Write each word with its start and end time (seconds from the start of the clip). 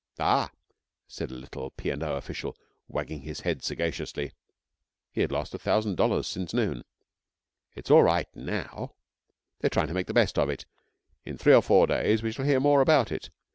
'Ah!' 0.19 0.49
said 1.07 1.29
a 1.29 1.35
little 1.35 1.69
P. 1.69 1.91
and 1.91 2.01
O. 2.01 2.15
official, 2.15 2.57
wagging 2.87 3.21
his 3.21 3.41
head 3.41 3.61
sagaciously 3.63 4.31
(he 5.11 5.21
had 5.21 5.31
lost 5.31 5.53
a 5.53 5.59
thousand 5.59 5.93
dollars 5.95 6.25
since 6.25 6.55
noon), 6.55 6.83
'it's 7.75 7.91
all 7.91 8.01
right 8.01 8.27
now. 8.35 8.95
They're 9.59 9.69
trying 9.69 9.89
to 9.89 9.93
make 9.93 10.07
the 10.07 10.13
best 10.15 10.39
of 10.39 10.49
it. 10.49 10.65
In 11.23 11.37
three 11.37 11.53
or 11.53 11.61
four 11.61 11.85
days 11.85 12.23
we 12.23 12.31
shall 12.31 12.45
hear 12.45 12.59
more 12.59 12.81
about 12.81 13.11
it. 13.11 13.29